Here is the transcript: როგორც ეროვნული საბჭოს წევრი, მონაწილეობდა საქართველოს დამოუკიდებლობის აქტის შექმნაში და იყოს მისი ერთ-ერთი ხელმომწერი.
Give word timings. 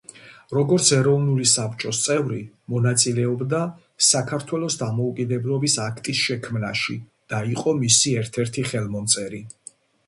როგორც 0.57 0.87
ეროვნული 0.95 1.43
საბჭოს 1.51 1.99
წევრი, 2.05 2.37
მონაწილეობდა 2.75 3.59
საქართველოს 4.09 4.79
დამოუკიდებლობის 4.83 5.79
აქტის 5.87 6.25
შექმნაში 6.31 6.99
და 7.35 7.45
იყოს 7.55 7.81
მისი 7.85 8.17
ერთ-ერთი 8.25 8.67
ხელმომწერი. 8.75 9.47